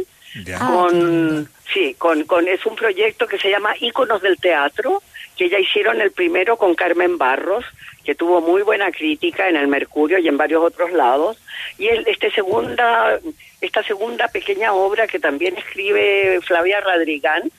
Ya. 0.45 0.59
Ah, 0.61 0.71
con 0.73 1.49
sí 1.75 1.95
con 1.99 2.25
con 2.25 2.49
es 2.49 2.65
un 2.65 2.75
proyecto 2.75 3.27
que 3.27 3.39
se 3.39 3.51
llama 3.51 3.75
Íconos 3.79 4.23
del 4.23 4.39
teatro 4.39 5.03
que 5.37 5.51
ya 5.51 5.59
hicieron 5.59 6.01
el 6.01 6.11
primero 6.11 6.57
con 6.57 6.75
Carmen 6.75 7.19
Barros 7.19 7.67
que 8.03 8.15
tuvo 8.15 8.41
muy 8.41 8.63
buena 8.63 8.91
crítica 8.93 9.51
en 9.51 9.57
el 9.57 9.69
Mercurio 9.69 10.19
y 10.19 10.29
en 10.29 10.39
varios 10.39 10.65
otros 10.65 10.91
lados 10.93 11.37
y 11.77 11.89
el, 11.89 12.07
este 12.09 12.31
segunda 12.31 13.21
esta 13.61 13.83
segunda 13.83 14.27
pequeña 14.29 14.73
obra 14.73 15.07
que 15.07 15.19
también 15.19 15.59
escribe 15.59 16.41
Flavia 16.41 16.81
Radrigán 16.81 17.51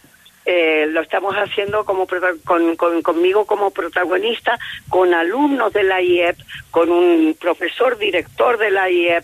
eh, 0.45 0.85
lo 0.89 1.01
estamos 1.01 1.35
haciendo 1.35 1.85
como 1.85 2.05
con, 2.43 2.75
con- 2.75 3.01
conmigo 3.01 3.45
como 3.45 3.71
protagonista, 3.71 4.59
con 4.89 5.13
alumnos 5.13 5.71
de 5.73 5.83
la 5.83 6.01
IEP, 6.01 6.37
con 6.71 6.91
un 6.91 7.35
profesor 7.39 7.97
director 7.97 8.57
de 8.57 8.71
la 8.71 8.89
IEP, 8.89 9.23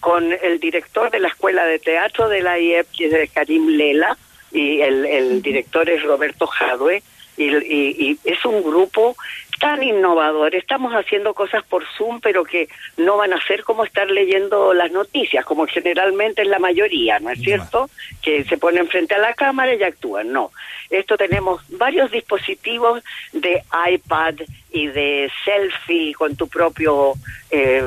con 0.00 0.32
el 0.32 0.60
director 0.60 1.10
de 1.10 1.20
la 1.20 1.28
Escuela 1.28 1.64
de 1.66 1.78
Teatro 1.78 2.28
de 2.28 2.40
la 2.42 2.58
IEP, 2.58 2.86
que 2.96 3.22
es 3.22 3.30
Karim 3.32 3.66
Lela, 3.68 4.16
y 4.52 4.80
el, 4.80 5.04
el 5.06 5.42
director 5.42 5.88
es 5.90 6.02
Roberto 6.02 6.46
Jadue, 6.46 7.02
y, 7.44 7.56
y- 7.56 8.10
y 8.10 8.18
es 8.24 8.44
un 8.44 8.62
grupo 8.62 9.16
tan 9.58 9.82
innovador. 9.82 10.54
Estamos 10.54 10.92
haciendo 10.94 11.34
cosas 11.34 11.62
por 11.64 11.84
Zoom, 11.96 12.20
pero 12.20 12.44
que 12.44 12.68
no 12.96 13.18
van 13.18 13.32
a 13.34 13.46
ser 13.46 13.62
como 13.62 13.84
estar 13.84 14.10
leyendo 14.10 14.72
las 14.72 14.90
noticias, 14.90 15.44
como 15.44 15.66
generalmente 15.66 16.40
es 16.42 16.48
la 16.48 16.58
mayoría, 16.58 17.18
¿no 17.20 17.28
es 17.30 17.40
cierto? 17.40 17.90
Que 18.22 18.44
se 18.44 18.56
ponen 18.56 18.88
frente 18.88 19.14
a 19.14 19.18
la 19.18 19.34
cámara 19.34 19.74
y 19.74 19.82
actúan. 19.82 20.32
No. 20.32 20.50
Esto 20.88 21.16
tenemos 21.18 21.60
varios 21.68 22.10
dispositivos 22.10 23.02
de 23.32 23.62
iPad 23.92 24.34
y 24.72 24.86
de 24.86 25.30
selfie 25.44 26.14
con 26.14 26.36
tu 26.36 26.48
propio 26.48 27.12
eh, 27.50 27.82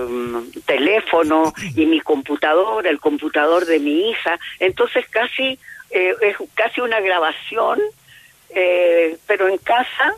teléfono 0.65 1.53
y 1.75 1.85
mi 1.85 1.99
computador, 2.01 2.85
el 2.87 2.99
computador 2.99 3.65
de 3.65 3.79
mi 3.79 4.09
hija. 4.11 4.39
Entonces 4.59 5.05
casi 5.09 5.57
eh, 5.89 6.13
es 6.21 6.35
casi 6.53 6.81
una 6.81 6.99
grabación, 7.01 7.79
eh, 8.55 9.17
pero 9.27 9.47
en 9.47 9.57
casa 9.57 10.15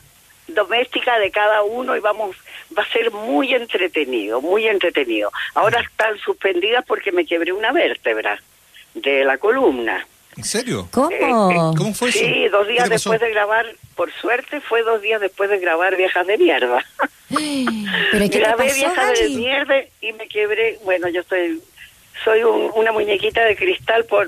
doméstica 0.47 1.17
de 1.19 1.31
cada 1.31 1.63
uno 1.63 1.95
y 1.95 1.99
vamos 1.99 2.35
va 2.77 2.83
a 2.83 2.91
ser 2.91 3.11
muy 3.11 3.53
entretenido, 3.53 4.41
muy 4.41 4.67
entretenido. 4.67 5.31
Ahora 5.53 5.81
están 5.81 6.17
suspendidas 6.19 6.83
porque 6.85 7.11
me 7.11 7.25
quebré 7.25 7.51
una 7.53 7.71
vértebra 7.71 8.39
de 8.93 9.23
la 9.25 9.37
columna. 9.37 10.05
¿En 10.37 10.43
serio? 10.43 10.87
¿Cómo? 10.91 11.09
Eh, 11.11 11.17
eh, 11.21 11.75
¿Cómo 11.77 11.93
fue 11.93 12.09
eso? 12.09 12.19
Sí, 12.19 12.47
dos 12.49 12.65
¿Qué 12.67 12.73
días 12.73 12.89
después 12.89 13.21
de 13.21 13.29
grabar, 13.31 13.65
por 13.95 14.11
suerte 14.13 14.59
fue 14.61 14.83
dos 14.83 15.01
días 15.01 15.21
después 15.21 15.49
de 15.49 15.59
grabar 15.59 15.95
Viejas 15.95 16.27
de 16.27 16.37
Mierda. 16.37 16.85
¿Pero 18.11 18.29
qué 18.29 18.39
Grabé 18.39 18.73
Viejas 18.73 19.19
de? 19.19 19.29
Mierda 19.29 19.75
y 20.01 20.13
me 20.13 20.27
quebré, 20.27 20.77
bueno, 20.83 21.07
yo 21.09 21.23
soy 21.23 21.61
soy 22.23 22.43
un- 22.43 22.71
una 22.75 22.91
muñequita 22.91 23.43
de 23.45 23.55
cristal 23.55 24.05
por 24.05 24.27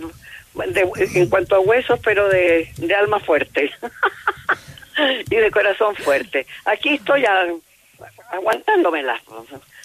de- 0.68 1.10
en 1.20 1.30
cuanto 1.30 1.56
a 1.56 1.60
huesos, 1.60 2.00
pero 2.04 2.28
de, 2.30 2.72
de 2.78 2.96
alma 2.96 3.20
fuerte 3.20 3.72
y 5.30 5.36
de 5.36 5.52
corazón 5.52 5.96
fuerte. 5.96 6.46
Aquí 6.66 6.96
estoy 6.96 7.26
a- 7.26 7.48
aguantándomela. 8.32 9.22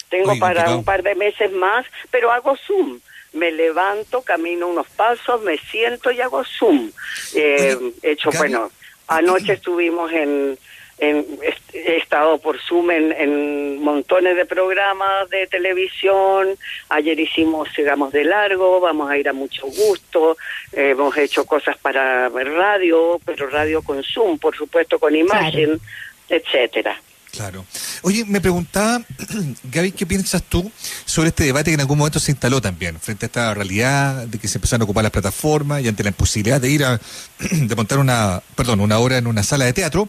Tengo 0.09 0.33
Oye, 0.33 0.41
para 0.41 0.71
un 0.75 0.85
par 0.85 1.03
de 1.03 1.15
meses 1.15 1.51
más, 1.53 1.87
pero 2.11 2.31
hago 2.33 2.57
Zoom. 2.57 3.01
Me 3.33 3.51
levanto, 3.51 4.21
camino 4.23 4.69
unos 4.69 4.87
pasos, 4.89 5.41
me 5.43 5.57
siento 5.57 6.11
y 6.11 6.21
hago 6.21 6.45
Zoom. 6.45 6.91
Eh, 7.35 7.77
Oye, 7.81 7.93
hecho, 8.03 8.31
bueno, 8.33 8.71
anoche 9.09 9.55
estuvimos 9.55 10.13
en, 10.13 10.59
en 11.03 11.27
he 11.73 11.97
estado 11.97 12.39
por 12.39 12.61
Zoom 12.61 12.91
en, 12.93 13.13
en 13.13 13.83
montones 13.83 14.37
de 14.37 14.47
programas 14.47 15.29
de 15.31 15.49
televisión. 15.49 16.49
Ayer 16.89 17.19
hicimos 17.19 17.69
Sigamos 17.75 18.13
de 18.13 18.25
Largo, 18.25 18.79
vamos 18.81 19.11
a 19.11 19.19
ir 19.19 19.29
a 19.29 19.33
mucho 19.33 19.67
gusto. 19.67 20.37
Eh, 20.73 20.91
hemos 20.91 21.17
hecho 21.17 21.45
cosas 21.45 21.77
para 21.79 22.29
radio, 22.29 23.21
pero 23.25 23.49
radio 23.49 23.83
con 23.83 24.03
Zoom, 24.05 24.39
por 24.39 24.57
supuesto, 24.57 25.01
con 25.01 25.17
imagen, 25.17 25.81
etcétera. 26.29 27.01
Claro. 27.33 27.65
Oye, 28.03 28.25
me 28.27 28.41
preguntaba, 28.41 29.03
Gaby, 29.65 29.93
¿qué 29.93 30.07
piensas 30.07 30.43
tú 30.43 30.71
sobre 31.05 31.31
este 31.31 31.45
debate 31.45 31.71
que 31.71 31.75
en 31.75 31.81
algún 31.81 31.99
momento 31.99 32.21
se 32.21 32.31
instaló 32.31 32.61
también, 32.61 33.01
frente 33.01 33.25
a 33.25 33.29
esta 33.29 33.55
realidad 33.55 34.27
de 34.27 34.39
que 34.39 34.47
se 34.47 34.59
empezaron 34.59 34.83
a 34.83 34.85
ocupar 34.85 35.03
las 35.03 35.13
plataformas 35.13 35.83
y 35.83 35.89
ante 35.89 36.03
la 36.05 36.11
imposibilidad 36.11 36.61
de 36.61 36.71
ir 36.71 36.85
a, 36.85 37.01
de 37.41 37.75
montar 37.75 37.99
una, 37.99 38.41
perdón, 38.55 38.81
una 38.81 38.99
obra 38.99 39.17
en 39.17 39.27
una 39.27 39.43
sala 39.43 39.65
de 39.65 39.73
teatro? 39.73 40.09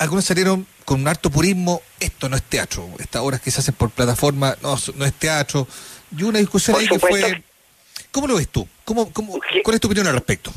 Algunos 0.00 0.24
salieron 0.24 0.66
con 0.84 1.02
un 1.02 1.08
harto 1.08 1.30
purismo, 1.30 1.82
esto 2.00 2.28
no 2.28 2.34
es 2.36 2.42
teatro, 2.42 2.88
estas 2.98 3.22
obras 3.22 3.40
que 3.40 3.50
se 3.50 3.60
hacen 3.60 3.74
por 3.74 3.90
plataforma 3.90 4.56
no, 4.62 4.76
no 4.96 5.04
es 5.04 5.12
teatro. 5.14 5.68
Y 6.16 6.22
una 6.22 6.38
discusión 6.38 6.74
Por 6.74 6.82
ahí 6.82 6.88
que 6.88 6.98
fue... 6.98 7.42
¿Cómo 8.10 8.26
lo 8.26 8.36
ves 8.36 8.48
tú? 8.48 8.66
¿Cómo, 8.84 9.12
cómo, 9.12 9.38
¿Cuál 9.62 9.74
es 9.74 9.80
tu 9.80 9.86
opinión 9.86 10.06
al 10.08 10.14
respecto? 10.14 10.52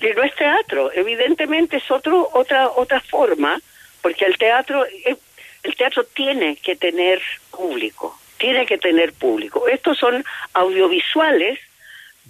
que 0.00 0.14
no 0.14 0.22
es 0.22 0.34
teatro, 0.34 0.90
evidentemente 0.92 1.76
es 1.76 1.90
otro 1.90 2.28
otra 2.32 2.70
otra 2.70 3.00
forma, 3.00 3.60
porque 4.00 4.24
el 4.24 4.38
teatro 4.38 4.86
eh, 4.86 5.16
el 5.62 5.76
teatro 5.76 6.04
tiene 6.04 6.56
que 6.56 6.74
tener 6.74 7.20
público, 7.50 8.18
tiene 8.38 8.64
que 8.64 8.78
tener 8.78 9.12
público. 9.12 9.68
Estos 9.68 9.98
son 9.98 10.24
audiovisuales 10.54 11.58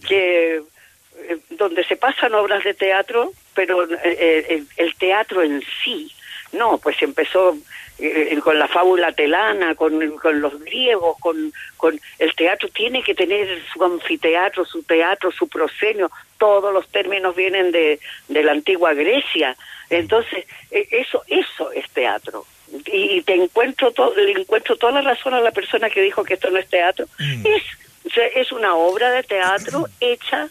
que 0.07 0.57
eh, 0.57 1.39
donde 1.51 1.85
se 1.85 1.97
pasan 1.97 2.35
obras 2.35 2.65
de 2.65 2.75
teatro, 2.75 3.33
pero 3.55 3.89
eh, 3.89 4.47
el, 4.49 4.67
el 4.77 4.95
teatro 4.97 5.43
en 5.45 5.63
sí, 5.85 6.13
no, 6.53 6.79
pues 6.79 7.01
empezó 7.03 7.57
eh, 7.99 8.39
con 8.43 8.59
la 8.59 8.67
fábula 8.67 9.13
telana, 9.13 9.75
con, 9.75 10.17
con 10.19 10.41
los 10.41 10.59
griegos, 10.61 11.17
con, 11.21 11.53
con 11.77 12.01
el 12.19 12.35
teatro 12.35 12.69
tiene 12.71 13.03
que 13.03 13.15
tener 13.15 13.63
su 13.73 13.85
anfiteatro, 13.85 14.65
su 14.65 14.83
teatro, 14.83 15.31
su 15.31 15.49
proscenio, 15.49 16.11
todos 16.39 16.73
los 16.73 16.89
términos 16.89 17.37
vienen 17.37 17.71
de, 17.73 18.01
de 18.29 18.43
la 18.43 18.53
antigua 18.53 18.95
Grecia, 18.95 19.57
entonces 19.91 20.47
eh, 20.71 20.89
eso 20.91 21.23
eso 21.27 21.73
es 21.73 21.89
teatro 21.91 22.47
y, 22.87 23.17
y 23.19 23.23
te 23.23 23.35
encuentro 23.35 23.93
to- 23.93 24.15
le 24.17 24.33
encuentro 24.33 24.77
toda 24.77 24.93
la 24.93 25.03
razón 25.03 25.35
a 25.35 25.41
la 25.41 25.51
persona 25.51 25.91
que 25.91 26.01
dijo 26.01 26.25
que 26.25 26.35
esto 26.35 26.51
no 26.51 26.59
es 26.59 26.69
teatro, 26.69 27.07
Mm. 27.19 27.47
es 27.47 27.63
es 28.35 28.51
una 28.51 28.75
obra 28.77 29.11
de 29.11 29.23
teatro 29.25 29.87
hecha 30.01 30.49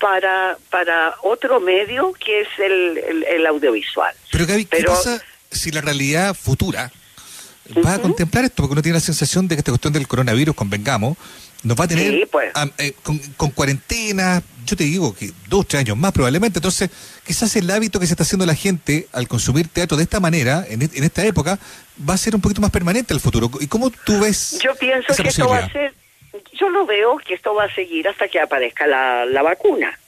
para 0.00 0.56
para 0.70 1.14
otro 1.22 1.60
medio 1.60 2.12
que 2.14 2.40
es 2.40 2.48
el, 2.58 2.98
el, 2.98 3.24
el 3.24 3.46
audiovisual. 3.46 4.14
Pero 4.32 4.46
Gaby, 4.46 4.64
¿qué 4.64 4.76
Pero- 4.78 4.92
pasa 4.92 5.22
si 5.50 5.70
la 5.70 5.80
realidad 5.80 6.34
futura 6.34 6.90
va 7.84 7.94
a 7.94 7.98
contemplar 7.98 8.44
esto? 8.44 8.62
Porque 8.62 8.72
uno 8.72 8.82
tiene 8.82 8.96
la 8.96 9.04
sensación 9.04 9.48
de 9.48 9.56
que 9.56 9.60
esta 9.60 9.70
cuestión 9.70 9.92
del 9.92 10.08
coronavirus, 10.08 10.54
convengamos, 10.54 11.16
nos 11.62 11.78
va 11.78 11.84
a 11.84 11.88
tener 11.88 12.12
Sí, 12.12 12.24
pues. 12.30 12.52
eh, 12.78 12.92
con, 13.02 13.18
con 13.36 13.50
cuarentena, 13.50 14.42
yo 14.64 14.76
te 14.76 14.84
digo 14.84 15.14
que 15.14 15.32
dos, 15.48 15.66
tres 15.66 15.80
años 15.80 15.96
más 15.96 16.12
probablemente. 16.12 16.58
Entonces, 16.58 16.90
quizás 17.26 17.54
el 17.56 17.70
hábito 17.70 17.98
que 17.98 18.06
se 18.06 18.12
está 18.12 18.22
haciendo 18.22 18.46
la 18.46 18.54
gente 18.54 19.08
al 19.12 19.26
consumir 19.26 19.68
teatro 19.68 19.96
de 19.96 20.04
esta 20.04 20.20
manera, 20.20 20.64
en, 20.68 20.82
en 20.82 21.04
esta 21.04 21.24
época, 21.24 21.58
va 22.08 22.14
a 22.14 22.18
ser 22.18 22.34
un 22.34 22.40
poquito 22.40 22.60
más 22.60 22.70
permanente 22.70 23.12
el 23.12 23.20
futuro. 23.20 23.50
¿Y 23.60 23.66
cómo 23.66 23.90
tú 23.90 24.20
ves 24.20 24.58
Yo 24.62 24.74
pienso 24.76 25.12
esa 25.12 25.22
que 25.22 25.28
esto 25.30 25.48
va 25.48 25.58
a 25.58 25.70
ser, 25.72 25.94
yo 26.52 26.68
lo 26.68 26.86
veo 26.86 27.16
que 27.18 27.34
esto 27.34 27.54
va 27.54 27.64
a 27.64 27.74
seguir 27.74 28.06
hasta 28.08 28.28
que 28.28 28.40
aparezca 28.40 28.86
la, 28.86 29.24
la 29.26 29.42
vacuna. 29.42 29.98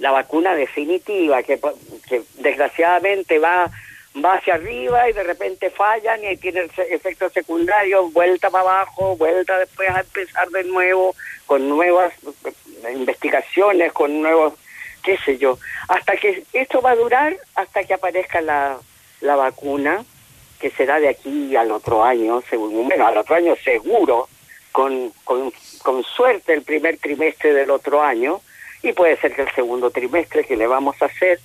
La 0.00 0.12
vacuna 0.12 0.54
definitiva 0.54 1.42
que, 1.42 1.60
que 2.08 2.22
desgraciadamente 2.38 3.38
va 3.38 3.70
va 4.16 4.34
hacia 4.34 4.54
arriba 4.54 5.08
y 5.08 5.12
de 5.12 5.22
repente 5.22 5.70
fallan 5.70 6.24
y 6.24 6.36
tienen 6.36 6.70
se- 6.74 6.94
efectos 6.94 7.32
secundarios, 7.32 8.12
vuelta 8.12 8.50
para 8.50 8.62
abajo, 8.64 9.16
vuelta 9.16 9.58
después 9.58 9.88
a 9.90 10.00
empezar 10.00 10.48
de 10.48 10.64
nuevo 10.64 11.14
con 11.46 11.68
nuevas 11.68 12.12
eh, 12.44 12.92
investigaciones, 12.92 13.92
con 13.92 14.20
nuevos, 14.22 14.54
qué 15.02 15.18
sé 15.18 15.38
yo, 15.38 15.58
hasta 15.88 16.16
que 16.16 16.44
esto 16.52 16.80
va 16.80 16.92
a 16.92 16.96
durar 16.96 17.36
hasta 17.54 17.84
que 17.84 17.94
aparezca 17.94 18.40
la, 18.40 18.78
la 19.20 19.36
vacuna, 19.36 20.04
que 20.58 20.70
será 20.70 20.98
de 20.98 21.08
aquí 21.08 21.54
al 21.54 21.70
otro 21.70 22.02
año, 22.02 22.42
según, 22.50 22.88
bueno, 22.88 23.06
al 23.06 23.16
otro 23.18 23.36
año 23.36 23.54
seguro, 23.62 24.28
con, 24.72 25.12
con, 25.24 25.52
con 25.82 26.02
suerte 26.02 26.52
el 26.52 26.62
primer 26.62 26.98
trimestre 26.98 27.52
del 27.52 27.70
otro 27.70 28.02
año, 28.02 28.40
y 28.82 28.92
puede 28.92 29.16
ser 29.18 29.34
que 29.34 29.42
el 29.42 29.54
segundo 29.54 29.90
trimestre 29.90 30.44
que 30.44 30.56
le 30.56 30.66
vamos 30.66 31.00
a 31.02 31.06
hacer. 31.06 31.40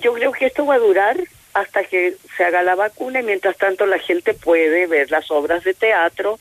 Yo 0.00 0.12
creo 0.14 0.32
que 0.32 0.46
esto 0.46 0.64
va 0.66 0.74
a 0.74 0.78
durar 0.78 1.16
hasta 1.54 1.84
que 1.84 2.16
se 2.36 2.44
haga 2.44 2.62
la 2.62 2.74
vacuna 2.74 3.20
y 3.20 3.24
mientras 3.24 3.56
tanto 3.56 3.86
la 3.86 3.98
gente 3.98 4.34
puede 4.34 4.86
ver 4.86 5.10
las 5.10 5.30
obras 5.30 5.64
de 5.64 5.74
teatro, 5.74 6.38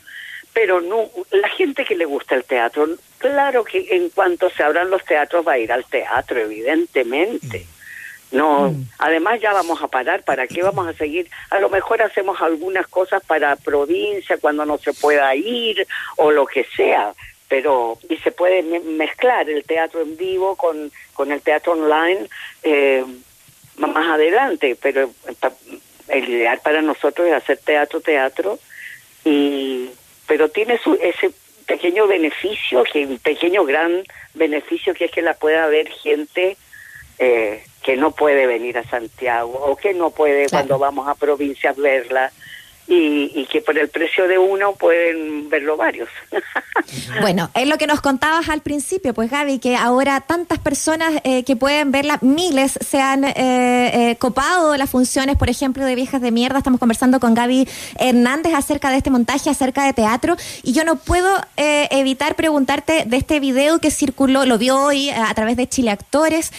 pero 0.53 0.82
no 0.82 1.10
la 1.32 1.50
gente 1.50 1.86
que 1.86 1.96
le 1.96 2.06
gusta 2.06 2.36
el 2.36 2.44
teatro, 2.44 2.88
claro 3.18 3.63
que 3.63 3.88
en 3.91 4.10
cuanto 4.10 4.50
se 4.50 4.63
abran 4.63 4.89
los 4.89 5.03
teatros 5.06 5.48
va 5.48 5.53
a 5.53 5.58
ir 5.60 5.72
al 5.72 5.86
teatro, 5.86 6.39
evidentemente. 6.39 7.65
No, 8.32 8.74
además 8.98 9.41
ya 9.41 9.51
vamos 9.51 9.82
a 9.82 9.89
parar, 9.89 10.24
¿para 10.24 10.48
qué 10.48 10.63
vamos 10.63 10.88
a 10.88 10.94
seguir? 10.94 11.30
A 11.50 11.60
lo 11.60 11.70
mejor 11.70 12.01
hacemos 12.01 12.41
algunas 12.41 12.88
cosas 12.88 13.22
para 13.25 13.58
provincia 13.58 14.38
cuando 14.38 14.65
no 14.65 14.77
se 14.77 14.94
pueda 14.94 15.36
ir 15.36 15.86
o 16.15 16.32
lo 16.32 16.46
que 16.46 16.65
sea, 16.75 17.13
pero 17.50 17.98
y 18.08 18.15
se 18.20 18.32
puede 18.32 18.63
me- 18.63 18.80
mezclar 18.80 19.50
el 19.50 19.65
teatro 19.65 20.00
en 20.01 20.15
vivo 20.15 20.56
con, 20.56 20.89
con 21.13 21.34
el 21.34 21.41
teatro 21.41 21.74
online 21.74 22.30
eh, 22.63 23.03
más 23.88 24.08
adelante, 24.08 24.78
pero 24.82 25.12
el 26.08 26.30
ideal 26.30 26.60
para 26.64 26.82
nosotros 26.82 27.28
es 27.28 27.34
hacer 27.34 27.58
teatro, 27.58 28.02
teatro, 28.02 28.60
y 29.24 29.90
pero 30.28 30.50
tiene 30.50 30.78
su 30.80 30.94
ese 31.02 31.32
pequeño 31.66 32.08
beneficio, 32.08 32.84
que 32.84 33.06
un 33.06 33.20
pequeño 33.20 33.64
gran 33.66 34.04
beneficio 34.34 34.94
que 34.94 35.06
es 35.06 35.12
que 35.12 35.22
la 35.22 35.34
pueda 35.34 35.68
ver 35.68 35.90
gente 35.90 36.58
eh, 37.20 37.64
que 37.84 37.96
no 37.96 38.12
puede 38.12 38.48
venir 38.48 38.78
a 38.78 38.84
Santiago 38.84 39.54
o 39.54 39.76
que 39.76 39.94
no 39.94 40.12
puede 40.12 40.46
Claro. 40.46 40.68
cuando 40.68 40.80
vamos 40.80 41.08
a 41.08 41.16
provincias 41.16 41.76
verla 41.78 42.32
y, 42.91 43.31
y 43.33 43.45
que 43.45 43.62
por 43.62 43.77
el 43.77 43.88
precio 43.88 44.27
de 44.27 44.38
uno 44.38 44.74
pueden 44.74 45.50
verlo 45.50 45.77
varios. 45.77 46.10
Bueno, 47.21 47.50
es 47.53 47.67
lo 47.67 47.77
que 47.77 47.88
nos 47.88 48.01
contabas 48.01 48.50
al 48.50 48.62
principio, 48.62 49.13
pues 49.13 49.29
Gaby, 49.29 49.60
que 49.60 49.75
ahora 49.75 50.21
tantas 50.21 50.60
personas 50.60 51.13
eh, 51.24 51.43
que 51.43 51.55
pueden 51.55 51.91
verla, 51.91 52.17
miles 52.21 52.77
se 52.81 53.00
han 53.00 53.24
eh, 53.24 53.33
eh, 53.36 54.15
copado 54.17 54.75
las 54.77 54.89
funciones, 54.89 55.38
por 55.38 55.50
ejemplo, 55.50 55.86
de 55.86 55.95
Viejas 55.95 56.21
de 56.21 56.31
Mierda. 56.31 56.57
Estamos 56.57 56.79
conversando 56.79 57.19
con 57.19 57.33
Gaby 57.33 57.67
Hernández 58.00 58.53
acerca 58.55 58.89
de 58.89 58.98
este 58.98 59.10
montaje, 59.10 59.50
acerca 59.50 59.86
de 59.86 59.93
teatro. 59.93 60.36
Y 60.63 60.74
yo 60.74 60.83
no 60.83 60.95
puedo 60.95 61.29
eh, 61.57 61.88
evitar 61.91 62.36
preguntarte 62.36 63.03
de 63.05 63.17
este 63.17 63.39
video 63.39 63.79
que 63.79 63.91
circuló, 63.91 64.45
lo 64.45 64.57
vio 64.57 64.81
hoy 64.81 65.10
eh, 65.10 65.15
a 65.15 65.33
través 65.33 65.57
de 65.57 65.67
Chile 65.67 65.91
Actores, 65.91 66.51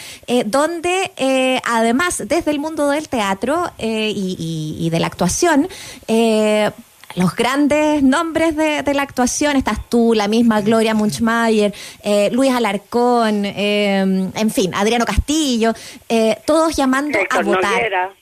donde 0.47 1.61
además 1.65 2.23
desde 2.27 2.51
el 2.51 2.59
mundo 2.59 2.89
del 2.89 3.09
teatro 3.09 3.71
y, 3.79 4.89
de 4.91 5.01
la 5.01 5.07
actuación, 5.07 5.69
eh, 6.23 6.71
los 7.15 7.35
grandes 7.35 8.03
nombres 8.03 8.57
de, 8.57 8.95
la 8.95 9.03
actuación, 9.03 9.57
estás 9.57 9.79
tú, 9.89 10.15
la 10.15 10.29
misma 10.29 10.61
Gloria 10.61 10.95
Munchmayer, 10.95 11.75
eh, 12.03 12.31
Luis 12.33 12.53
Alarcón, 12.53 13.45
eh, 13.45 14.31
en 14.35 14.51
fin, 14.51 14.75
Adriano 14.75 15.05
Castillo, 15.05 15.75
eh, 16.09 16.39
todos 16.47 16.77
llamando 16.77 17.19
a 17.31 17.43
votar. 17.43 18.22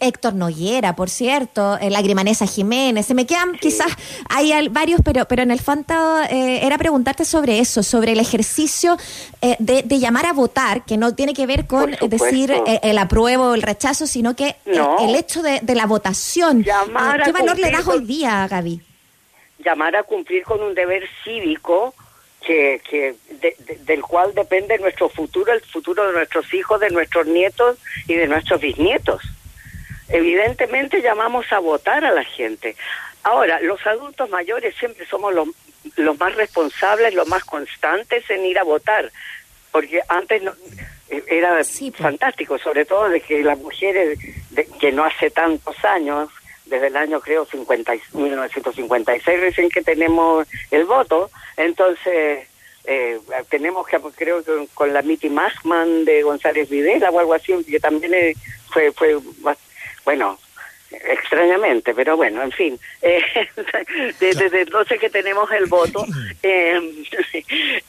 Héctor 0.00 0.34
Noguera, 0.34 0.94
por 0.94 1.10
cierto, 1.10 1.76
eh, 1.80 1.90
la 1.90 2.02
Grimanesa 2.02 2.46
Jiménez, 2.46 3.06
se 3.06 3.14
me 3.14 3.26
quedan 3.26 3.54
quizás, 3.54 3.88
hay 4.28 4.68
varios, 4.68 5.00
pero, 5.04 5.24
pero 5.26 5.42
en 5.42 5.50
el 5.50 5.60
fondo 5.60 6.20
eh, 6.30 6.60
era 6.62 6.78
preguntarte 6.78 7.24
sobre 7.24 7.58
eso, 7.58 7.82
sobre 7.82 8.12
el 8.12 8.20
ejercicio 8.20 8.96
eh, 9.42 9.56
de, 9.58 9.82
llamar 9.98 10.26
a 10.26 10.32
votar, 10.32 10.84
que 10.84 10.96
no 10.96 11.14
tiene 11.14 11.34
que 11.34 11.46
ver 11.46 11.66
con 11.66 11.90
decir 12.08 12.54
el 12.82 12.98
apruebo 12.98 13.50
o 13.50 13.54
el 13.54 13.62
rechazo, 13.62 14.06
sino 14.06 14.36
que 14.36 14.56
el, 14.66 15.14
hecho 15.16 15.42
de, 15.42 15.60
la 15.74 15.86
votación. 15.86 16.62
¿Qué 16.62 17.32
valor 17.32 17.58
le 17.58 17.70
das 17.70 17.86
hoy 17.88 18.04
día, 18.04 18.46
Gaby? 18.48 18.80
Llamar 19.64 19.96
a 19.96 20.04
cumplir 20.04 20.44
con 20.44 20.62
un 20.62 20.74
deber 20.74 21.08
cívico 21.24 21.94
que, 22.46 22.80
que 22.88 23.16
del 23.84 24.02
cual 24.02 24.32
depende 24.34 24.78
nuestro 24.78 25.08
futuro, 25.08 25.52
el 25.52 25.60
futuro 25.60 26.06
de 26.06 26.12
nuestros 26.12 26.54
hijos, 26.54 26.78
de 26.80 26.90
nuestros 26.90 27.26
nietos 27.26 27.76
y 28.06 28.14
de 28.14 28.28
nuestros 28.28 28.60
bisnietos 28.60 29.20
evidentemente 30.08 31.02
llamamos 31.02 31.52
a 31.52 31.58
votar 31.58 32.04
a 32.04 32.12
la 32.12 32.24
gente. 32.24 32.76
Ahora, 33.22 33.60
los 33.60 33.84
adultos 33.86 34.30
mayores 34.30 34.74
siempre 34.76 35.06
somos 35.06 35.34
los, 35.34 35.48
los 35.96 36.18
más 36.18 36.34
responsables, 36.34 37.14
los 37.14 37.28
más 37.28 37.44
constantes 37.44 38.28
en 38.30 38.44
ir 38.44 38.58
a 38.58 38.64
votar, 38.64 39.10
porque 39.70 40.00
antes 40.08 40.42
no, 40.42 40.52
eh, 41.10 41.22
era 41.26 41.54
pues. 41.54 41.80
fantástico, 41.96 42.58
sobre 42.58 42.84
todo 42.84 43.08
de 43.08 43.20
que 43.20 43.42
las 43.42 43.58
mujeres, 43.58 44.18
que 44.80 44.92
no 44.92 45.04
hace 45.04 45.30
tantos 45.30 45.84
años, 45.84 46.30
desde 46.66 46.88
el 46.88 46.96
año 46.96 47.20
creo 47.20 47.46
50, 47.46 47.92
1956 48.12 49.40
recién 49.40 49.70
que 49.70 49.82
tenemos 49.82 50.46
el 50.70 50.84
voto, 50.84 51.30
entonces 51.56 52.46
eh, 52.84 53.18
tenemos 53.48 53.86
que, 53.86 53.98
creo 54.16 54.42
que 54.42 54.68
con 54.74 54.92
la 54.92 55.02
Mitty 55.02 55.30
Machman 55.30 56.04
de 56.04 56.22
González 56.22 56.68
Videla 56.68 57.10
o 57.10 57.18
algo 57.18 57.34
así, 57.34 57.54
que 57.64 57.80
también 57.80 58.34
fue, 58.70 58.92
fue 58.92 59.16
bueno, 60.08 60.38
extrañamente, 60.90 61.92
pero 61.92 62.16
bueno, 62.16 62.42
en 62.42 62.50
fin, 62.50 62.80
eh, 63.02 63.20
desde, 64.20 64.62
entonces 64.62 64.98
que 64.98 65.10
tenemos 65.10 65.50
el 65.52 65.66
voto, 65.66 66.06
eh, 66.42 67.04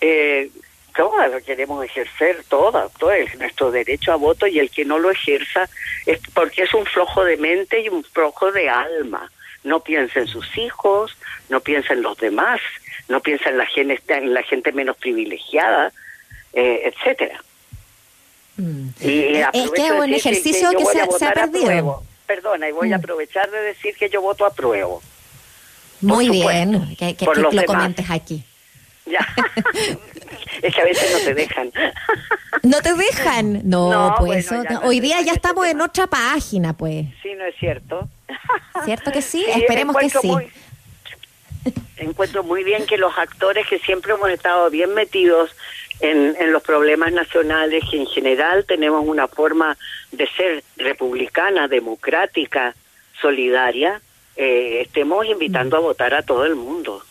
eh, 0.02 0.52
lo 0.98 1.42
queremos 1.46 1.86
ejercer 1.86 2.44
todo, 2.50 2.92
todo 3.00 3.14
es 3.14 3.34
nuestro 3.40 3.72
derecho 3.72 4.12
a 4.12 4.18
voto 4.18 4.48
y 4.48 4.60
el 4.60 4.70
que 4.70 4.84
no 4.84 5.00
lo 5.00 5.12
ejerza 5.12 5.70
es 6.06 6.20
porque 6.34 6.64
es 6.64 6.74
un 6.74 6.86
flojo 6.86 7.24
de 7.24 7.38
mente 7.38 7.80
y 7.80 7.88
un 7.88 8.04
flojo 8.04 8.52
de 8.52 8.68
alma. 8.68 9.32
No 9.64 9.80
piensa 9.80 10.20
en 10.20 10.28
sus 10.28 10.58
hijos, 10.58 11.16
no 11.48 11.62
piensa 11.62 11.94
en 11.94 12.02
los 12.02 12.18
demás, 12.18 12.60
no 13.08 13.22
piensa 13.22 13.50
en 13.50 13.60
la 13.60 13.66
gente, 13.66 13.98
en 14.10 14.34
la 14.34 14.44
gente 14.44 14.74
menos 14.74 14.98
privilegiada, 14.98 15.94
eh, 16.52 16.82
etcétera. 16.84 17.42
Mm. 18.58 18.90
Y 19.00 19.38
es 19.38 19.72
que 19.72 19.86
es 19.86 19.92
un 19.92 20.14
ejercicio 20.14 20.72
que, 20.72 20.86
se, 20.86 21.26
ha 21.26 21.32
perdido 21.32 22.04
perdona, 22.30 22.70
y 22.70 22.72
voy 22.72 22.94
a 22.94 22.98
mm. 22.98 23.00
aprovechar 23.00 23.50
de 23.50 23.60
decir 23.60 23.96
que 23.96 24.08
yo 24.08 24.22
voto 24.22 24.46
a 24.46 24.54
prueba. 24.54 24.98
Muy 26.02 26.30
bien, 26.30 26.96
que, 26.96 27.16
lo 27.36 27.66
comentes 27.66 28.08
aquí. 28.08 28.44
Ya. 29.08 29.28
es 30.62 30.76
que 30.76 30.82
a 30.82 30.84
veces 30.84 31.12
no 31.12 31.26
te 31.26 31.34
dejan. 31.34 31.72
¿No 32.62 32.82
te 32.82 32.94
dejan? 32.94 33.62
No, 33.68 34.14
pues 34.20 34.52
hoy 34.84 35.00
día 35.00 35.22
ya 35.22 35.34
estamos 35.34 35.66
en 35.66 35.82
otra 35.82 36.06
página, 36.06 36.74
pues. 36.74 37.08
Sí, 37.24 37.34
no 37.36 37.46
es 37.46 37.56
cierto. 37.56 38.08
¿Cierto 38.86 39.12
que 39.12 39.24
sí? 39.24 39.44
Esperemos 39.48 39.96
que 39.98 40.10
sí. 40.12 40.32
encuentro 41.98 42.44
muy 42.44 42.64
bien 42.64 42.86
que 42.86 42.98
los 42.98 43.18
actores 43.18 43.66
que 43.68 43.80
siempre 43.80 44.14
hemos 44.14 44.30
estado 44.30 44.70
bien 44.70 44.94
metidos 44.94 45.56
en, 46.00 46.36
en 46.40 46.52
los 46.52 46.64
problemas 46.64 47.12
nacionales, 47.12 47.84
en 47.92 48.06
general 48.08 48.66
tenemos 48.66 49.06
una 49.06 49.28
forma 49.28 49.78
de 50.12 50.28
ser 50.28 50.64
republicana, 50.78 51.68
democrática, 51.68 52.76
solidaria, 53.22 54.02
eh, 54.36 54.82
estemos 54.82 55.26
invitando 55.26 55.76
a 55.76 55.82
votar 55.82 56.14
a 56.14 56.22
todo 56.22 56.46
el 56.46 56.56
mundo. 56.56 57.04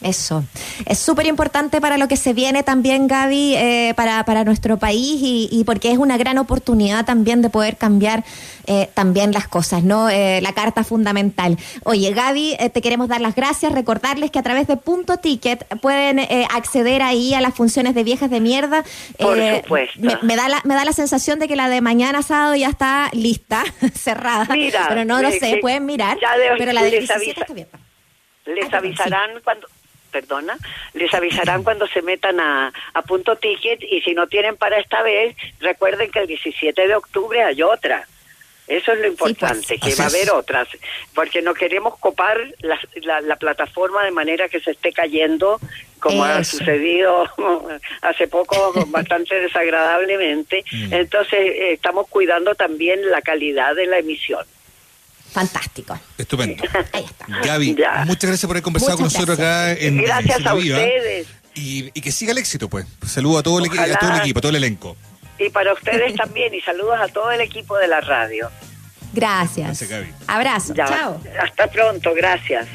Eso. 0.00 0.44
Es 0.86 1.00
súper 1.00 1.26
importante 1.26 1.80
para 1.80 1.98
lo 1.98 2.06
que 2.06 2.16
se 2.16 2.32
viene 2.32 2.62
también, 2.62 3.08
Gaby, 3.08 3.56
eh, 3.56 3.94
para, 3.96 4.24
para 4.24 4.44
nuestro 4.44 4.76
país 4.76 5.18
y, 5.20 5.64
porque 5.66 5.90
es 5.90 5.98
una 5.98 6.16
gran 6.16 6.38
oportunidad 6.38 7.04
también 7.04 7.42
de 7.42 7.50
poder 7.50 7.76
cambiar 7.76 8.22
eh, 8.68 8.88
también 8.94 9.32
las 9.32 9.48
cosas, 9.48 9.82
¿no? 9.82 10.08
Eh, 10.08 10.40
la 10.40 10.52
carta 10.52 10.84
fundamental. 10.84 11.58
Oye, 11.82 12.12
Gaby, 12.12 12.56
te 12.72 12.80
queremos 12.80 13.08
dar 13.08 13.20
las 13.20 13.34
gracias, 13.34 13.72
recordarles 13.72 14.30
que 14.30 14.38
a 14.38 14.42
través 14.42 14.68
de 14.68 14.76
Punto 14.76 15.16
Ticket 15.16 15.66
pueden 15.80 16.20
acceder 16.54 17.02
ahí 17.02 17.34
a 17.34 17.40
las 17.40 17.54
funciones 17.54 17.94
de 17.94 18.04
Viejas 18.04 18.30
de 18.30 18.40
Mierda. 18.40 18.84
Por 19.18 19.36
supuesto. 19.56 20.00
Me, 20.22 20.36
da 20.36 20.48
la, 20.48 20.60
me 20.64 20.74
da 20.76 20.84
la 20.84 20.92
sensación 20.92 21.40
de 21.40 21.48
que 21.48 21.56
la 21.56 21.68
de 21.68 21.80
mañana 21.80 22.22
sábado 22.22 22.54
ya 22.54 22.68
está 22.68 23.10
lista, 23.12 23.64
cerrada. 23.94 24.46
Mira, 24.54 24.86
pero 24.88 25.04
no 25.04 25.20
lo 25.20 25.30
sé, 25.32 25.58
pueden 25.60 25.86
mirar. 25.86 26.18
pero 26.56 26.72
la 26.72 26.82
de 26.82 26.90
17 26.90 27.40
está 27.40 27.52
abierta. 27.52 27.78
Les 28.46 28.72
avisarán 28.72 29.30
cuando 29.44 29.66
perdona, 30.08 30.56
les 30.94 31.12
avisarán 31.14 31.62
cuando 31.62 31.86
se 31.86 32.02
metan 32.02 32.40
a, 32.40 32.72
a 32.94 33.02
punto 33.02 33.36
ticket 33.36 33.82
y 33.82 34.00
si 34.00 34.14
no 34.14 34.26
tienen 34.26 34.56
para 34.56 34.78
esta 34.78 35.02
vez, 35.02 35.36
recuerden 35.60 36.10
que 36.10 36.20
el 36.20 36.26
17 36.26 36.86
de 36.86 36.94
octubre 36.94 37.42
hay 37.42 37.62
otra. 37.62 38.06
Eso 38.68 38.92
es 38.92 38.98
lo 38.98 39.14
pues. 39.14 39.30
importante, 39.30 39.78
que 39.78 39.94
va 39.94 40.04
a 40.04 40.08
haber 40.08 40.30
otras, 40.30 40.68
porque 41.14 41.40
no 41.40 41.54
queremos 41.54 41.98
copar 41.98 42.38
la, 42.60 42.78
la, 43.22 43.36
plataforma 43.36 44.04
de 44.04 44.10
manera 44.10 44.48
que 44.50 44.60
se 44.60 44.72
esté 44.72 44.92
cayendo, 44.92 45.58
como 45.98 46.22
ha 46.22 46.44
sucedido 46.44 47.26
hace 48.02 48.28
poco 48.28 48.74
bastante 48.88 49.40
desagradablemente. 49.40 50.64
Mm. 50.70 50.92
Entonces, 50.92 51.38
eh, 51.38 51.72
estamos 51.72 52.08
cuidando 52.08 52.54
también 52.54 53.10
la 53.10 53.22
calidad 53.22 53.74
de 53.74 53.86
la 53.86 53.98
emisión. 54.00 54.44
Fantástico. 55.32 55.98
Estupendo. 56.16 56.62
Ahí 56.92 57.04
está. 57.04 57.26
Gaby, 57.44 57.76
muchas 58.06 58.28
gracias 58.28 58.46
por 58.46 58.52
haber 58.52 58.62
conversado 58.62 58.96
con 58.96 59.04
nosotros 59.04 59.38
acá 59.38 59.72
en 59.72 59.98
Gracias 59.98 60.44
a 60.44 60.54
ustedes. 60.54 61.26
Y, 61.54 61.90
que 61.90 62.12
siga 62.12 62.32
el 62.32 62.38
éxito, 62.38 62.68
pues. 62.68 62.86
Saludos 63.06 63.40
a 63.40 63.42
todo, 63.42 63.58
el, 63.58 63.66
a 63.78 63.98
todo 63.98 64.12
el 64.12 64.20
equipo, 64.20 64.38
a 64.38 64.42
todo 64.42 64.50
el 64.50 64.56
elenco. 64.56 64.96
Y 65.38 65.50
para 65.50 65.72
ustedes 65.72 66.14
también, 66.14 66.54
y 66.54 66.60
saludos 66.60 66.98
a 67.00 67.08
todo 67.08 67.30
el 67.30 67.40
equipo 67.40 67.76
de 67.78 67.88
la 67.88 68.00
radio. 68.00 68.50
Gracias. 69.12 69.66
Gracias, 69.66 69.90
Gaby. 69.90 70.12
Abrazo. 70.26 70.74
Chao. 70.74 71.20
Hasta 71.40 71.66
pronto, 71.68 72.14
gracias. 72.14 72.66